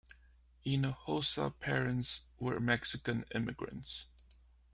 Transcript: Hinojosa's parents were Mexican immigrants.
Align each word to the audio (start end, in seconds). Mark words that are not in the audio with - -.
Hinojosa's 0.65 1.53
parents 1.59 2.21
were 2.39 2.59
Mexican 2.59 3.23
immigrants. 3.35 4.07